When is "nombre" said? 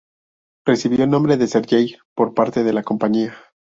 1.11-1.37